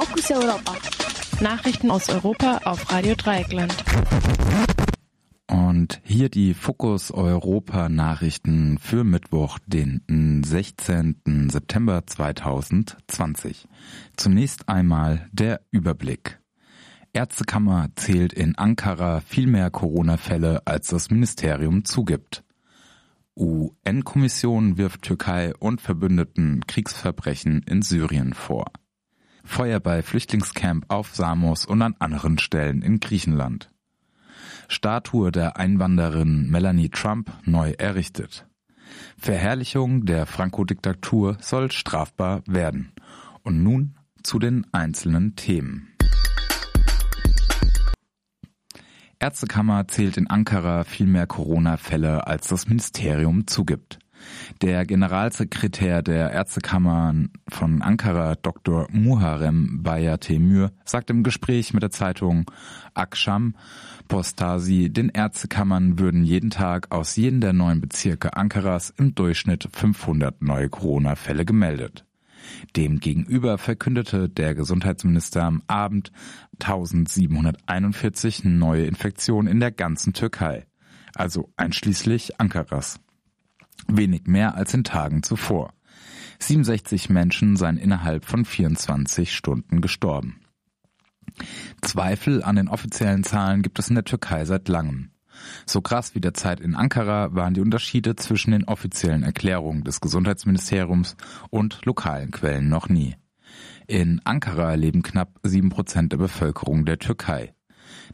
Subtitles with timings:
[0.00, 0.76] Fokus Europa.
[1.42, 3.84] Nachrichten aus Europa auf Radio Dreieckland.
[5.46, 11.50] Und hier die Fokus Europa Nachrichten für Mittwoch, den 16.
[11.50, 13.68] September 2020.
[14.16, 16.40] Zunächst einmal der Überblick.
[17.12, 22.42] Ärztekammer zählt in Ankara viel mehr Corona-Fälle, als das Ministerium zugibt.
[23.36, 28.72] UN-Kommission wirft Türkei und Verbündeten Kriegsverbrechen in Syrien vor.
[29.44, 33.70] Feuer bei Flüchtlingscamp auf Samos und an anderen Stellen in Griechenland.
[34.68, 38.46] Statue der Einwanderin Melanie Trump neu errichtet.
[39.18, 42.92] Verherrlichung der Franco-Diktatur soll strafbar werden.
[43.42, 45.88] Und nun zu den einzelnen Themen.
[49.18, 53.98] Ärztekammer zählt in Ankara viel mehr Corona-Fälle, als das Ministerium zugibt.
[54.62, 58.86] Der Generalsekretär der Ärztekammern von Ankara, Dr.
[58.90, 62.50] Muharrem Bayatemür, sagt im Gespräch mit der Zeitung
[62.94, 63.54] Aksham
[64.08, 70.42] Postasi, den Ärztekammern würden jeden Tag aus jedem der neun Bezirke Ankaras im Durchschnitt 500
[70.42, 72.04] neue Corona-Fälle gemeldet.
[72.76, 76.10] Demgegenüber verkündete der Gesundheitsminister am Abend
[76.60, 80.66] 1741 neue Infektionen in der ganzen Türkei,
[81.14, 83.00] also einschließlich Ankaras
[83.88, 85.72] wenig mehr als in Tagen zuvor.
[86.38, 90.40] 67 Menschen seien innerhalb von 24 Stunden gestorben.
[91.82, 95.10] Zweifel an den offiziellen Zahlen gibt es in der Türkei seit langem.
[95.66, 100.00] So krass wie der Zeit in Ankara waren die Unterschiede zwischen den offiziellen Erklärungen des
[100.00, 101.16] Gesundheitsministeriums
[101.50, 103.16] und lokalen Quellen noch nie.
[103.86, 107.54] In Ankara leben knapp sieben Prozent der Bevölkerung der Türkei.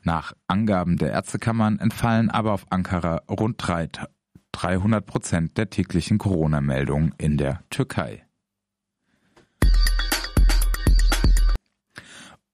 [0.02, 3.58] Nach Angaben der Ärztekammern entfallen aber auf Ankara rund
[4.56, 8.24] 300 Prozent der täglichen Corona-Meldungen in der Türkei.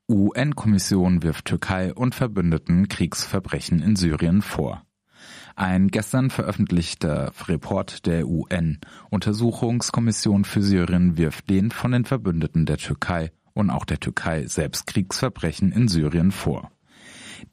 [0.09, 4.83] UN-Kommission wirft Türkei und Verbündeten Kriegsverbrechen in Syrien vor.
[5.55, 13.31] Ein gestern veröffentlichter Report der UN-Untersuchungskommission für Syrien wirft den von den Verbündeten der Türkei
[13.55, 16.73] und auch der Türkei selbst Kriegsverbrechen in Syrien vor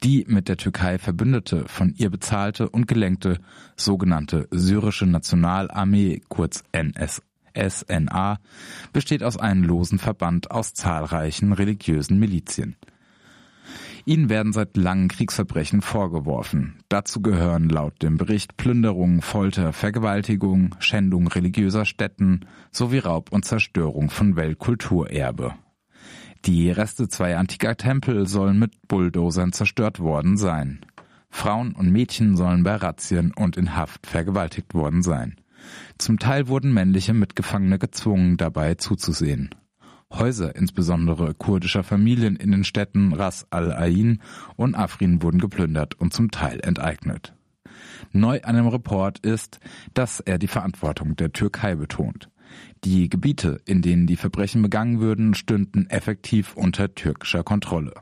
[0.02, 3.38] die mit der Türkei verbündete, von ihr bezahlte und gelenkte
[3.76, 7.22] sogenannte syrische Nationalarmee, kurz NS
[7.56, 8.38] SNA,
[8.92, 12.76] besteht aus einem losen Verband aus zahlreichen religiösen Milizien.
[14.06, 16.78] Ihnen werden seit langem Kriegsverbrechen vorgeworfen.
[16.88, 24.10] Dazu gehören laut dem Bericht Plünderung, Folter, Vergewaltigung, Schändung religiöser Stätten sowie Raub und Zerstörung
[24.10, 25.54] von Weltkulturerbe.
[26.46, 30.80] Die Reste zweier antiker Tempel sollen mit Bulldozern zerstört worden sein.
[31.28, 35.36] Frauen und Mädchen sollen bei Razzien und in Haft vergewaltigt worden sein.
[35.98, 39.50] Zum Teil wurden männliche Mitgefangene gezwungen, dabei zuzusehen.
[40.12, 44.20] Häuser, insbesondere kurdischer Familien in den Städten Ras al-Ain
[44.56, 47.34] und Afrin wurden geplündert und zum Teil enteignet.
[48.12, 49.60] Neu an dem Report ist,
[49.94, 52.28] dass er die Verantwortung der Türkei betont.
[52.84, 57.94] Die Gebiete, in denen die Verbrechen begangen würden, stünden effektiv unter türkischer Kontrolle.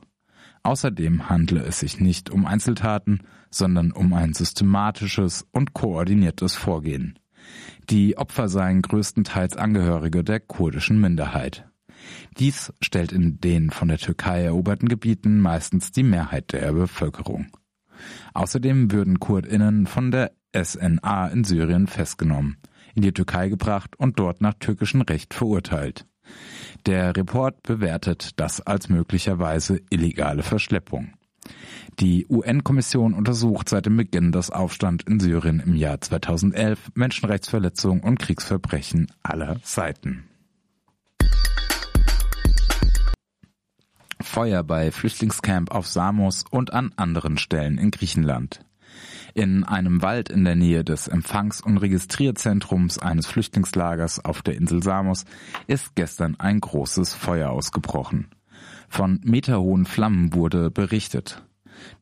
[0.63, 3.21] Außerdem handle es sich nicht um Einzeltaten,
[3.51, 7.19] sondern um ein systematisches und koordiniertes Vorgehen.
[7.91, 11.67] Die Opfer seien größtenteils Angehörige der kurdischen Minderheit.
[12.39, 17.47] Dies stellt in den von der Türkei eroberten Gebieten meistens die Mehrheit der Bevölkerung.
[18.35, 22.59] Außerdem würden Kurdinnen von der SNA in Syrien festgenommen
[22.99, 26.05] in die Türkei gebracht und dort nach türkischem Recht verurteilt.
[26.85, 31.13] Der Report bewertet das als möglicherweise illegale Verschleppung.
[32.01, 38.19] Die UN-Kommission untersucht seit dem Beginn des Aufstands in Syrien im Jahr 2011 Menschenrechtsverletzungen und
[38.19, 40.25] Kriegsverbrechen aller Seiten.
[44.21, 48.61] Feuer bei Flüchtlingscamp auf Samos und an anderen Stellen in Griechenland.
[49.35, 54.83] In einem Wald in der Nähe des Empfangs- und Registrierzentrums eines Flüchtlingslagers auf der Insel
[54.83, 55.25] Samos
[55.67, 58.29] ist gestern ein großes Feuer ausgebrochen.
[58.89, 61.43] Von meterhohen Flammen wurde berichtet.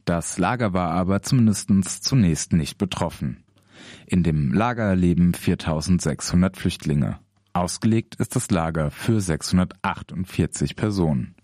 [0.05, 1.71] Das Lager war aber zumindest
[2.05, 3.45] zunächst nicht betroffen.
[4.07, 7.19] In dem Lager leben 4600 Flüchtlinge.
[7.53, 11.36] Ausgelegt ist das Lager für 648 Personen.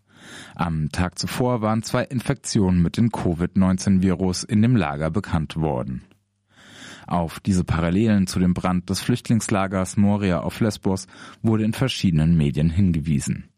[0.55, 6.03] Am Tag zuvor waren zwei Infektionen mit dem Covid-19-Virus in dem Lager bekannt worden.
[7.07, 11.07] Auf diese Parallelen zu dem Brand des Flüchtlingslagers Moria auf Lesbos
[11.43, 13.49] wurde in verschiedenen Medien hingewiesen.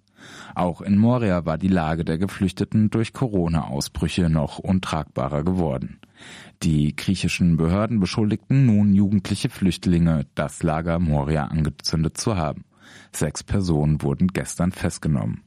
[0.55, 6.01] Auch in Moria war die Lage der Geflüchteten durch Corona-Ausbrüche noch untragbarer geworden.
[6.63, 12.65] Die griechischen Behörden beschuldigten nun jugendliche Flüchtlinge, das Lager Moria angezündet zu haben.
[13.13, 15.43] Sechs Personen wurden gestern festgenommen.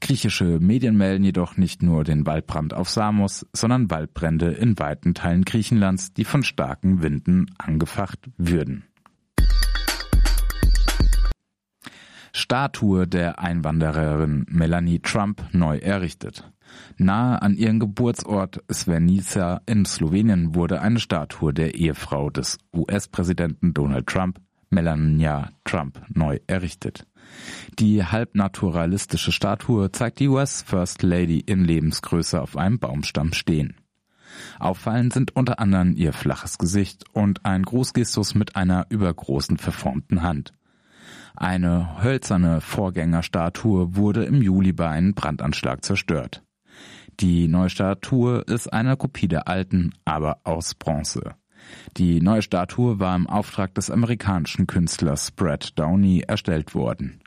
[0.00, 5.44] Griechische Medien melden jedoch nicht nur den Waldbrand auf Samos, sondern Waldbrände in weiten Teilen
[5.44, 8.84] Griechenlands, die von starken Winden angefacht würden.
[12.32, 16.44] Statue der Einwandererin Melanie Trump neu errichtet.
[16.98, 24.06] Nahe an ihrem Geburtsort Svernica in Slowenien wurde eine Statue der Ehefrau des US-Präsidenten Donald
[24.06, 24.38] Trump,
[24.68, 27.06] Melania Trump, neu errichtet.
[27.78, 33.76] Die halbnaturalistische Statue zeigt die US First Lady in Lebensgröße auf einem Baumstamm stehen.
[34.58, 40.52] Auffallend sind unter anderem ihr flaches Gesicht und ein Grußgestus mit einer übergroßen verformten Hand.
[41.36, 46.42] Eine hölzerne Vorgängerstatue wurde im Juli bei einem Brandanschlag zerstört.
[47.20, 51.34] Die neue Statue ist eine Kopie der alten, aber aus Bronze.
[51.96, 57.20] Die neue Statue war im Auftrag des amerikanischen Künstlers Brad Downey erstellt worden.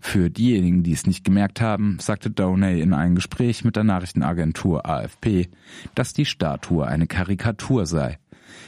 [0.00, 4.86] Für diejenigen, die es nicht gemerkt haben, sagte Downey in einem Gespräch mit der Nachrichtenagentur
[4.86, 5.48] AFP,
[5.94, 8.18] dass die Statue eine Karikatur sei.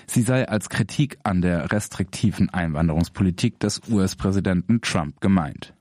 [0.06, 5.74] Sie sei als Kritik an der restriktiven Einwanderungspolitik des US-Präsidenten Trump gemeint.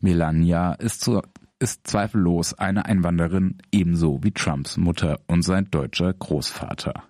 [0.00, 1.22] Melania ist, zu,
[1.58, 7.04] ist zweifellos eine Einwanderin, ebenso wie Trumps Mutter und sein deutscher Großvater.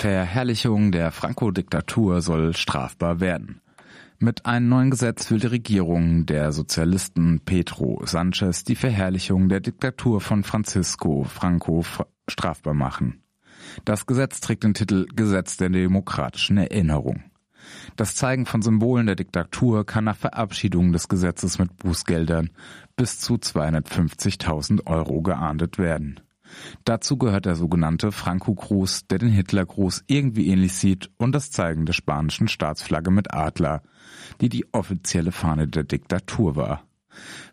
[0.00, 3.60] Verherrlichung der Franco-Diktatur soll strafbar werden.
[4.20, 10.20] Mit einem neuen Gesetz will die Regierung der Sozialisten Pedro Sanchez die Verherrlichung der Diktatur
[10.20, 11.84] von Francisco Franco
[12.30, 13.24] strafbar machen.
[13.84, 17.24] Das Gesetz trägt den Titel Gesetz der demokratischen Erinnerung.
[17.96, 22.50] Das Zeigen von Symbolen der Diktatur kann nach Verabschiedung des Gesetzes mit Bußgeldern
[22.94, 26.20] bis zu 250.000 Euro geahndet werden.
[26.84, 31.92] Dazu gehört der sogenannte Franco-Gruß, der den Hitler-Gruß irgendwie ähnlich sieht und das Zeigen der
[31.92, 33.82] spanischen Staatsflagge mit Adler,
[34.40, 36.82] die die offizielle Fahne der Diktatur war.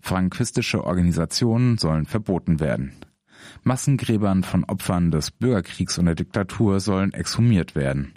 [0.01, 2.94] Franquistische Organisationen sollen verboten werden.
[3.63, 8.13] Massengräbern von Opfern des Bürgerkriegs und der Diktatur sollen exhumiert werden.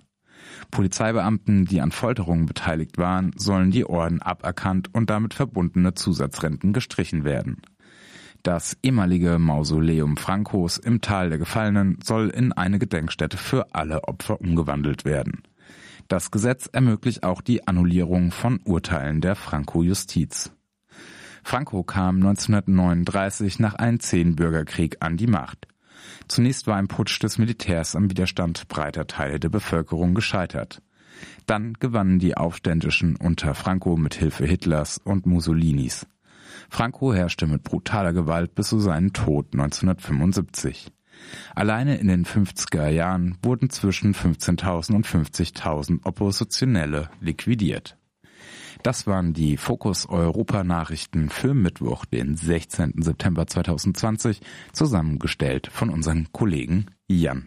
[0.70, 7.24] Polizeibeamten, die an Folterungen beteiligt waren, sollen die Orden aberkannt und damit verbundene Zusatzrenten gestrichen
[7.24, 7.62] werden.
[8.42, 14.40] Das ehemalige Mausoleum Francos im Tal der Gefallenen soll in eine Gedenkstätte für alle Opfer
[14.40, 15.42] umgewandelt werden.
[16.08, 20.52] Das Gesetz ermöglicht auch die Annullierung von Urteilen der Franco-Justiz.
[21.42, 25.66] Franco kam 1939 nach einem Zehn-Bürgerkrieg an die Macht.
[26.28, 30.82] Zunächst war ein Putsch des Militärs am Widerstand breiter Teile der Bevölkerung gescheitert.
[31.46, 36.06] Dann gewannen die Aufständischen unter Franco mit Hilfe Hitlers und Mussolinis.
[36.68, 40.92] Franco herrschte mit brutaler Gewalt bis zu seinem Tod 1975.
[41.54, 47.96] Alleine in den 50er Jahren wurden zwischen 15.000 und 50.000 Oppositionelle liquidiert.
[48.82, 52.94] Das waren die Fokus Europa Nachrichten für Mittwoch, den 16.
[52.98, 54.40] September 2020,
[54.72, 57.46] zusammengestellt von unserem Kollegen Jan.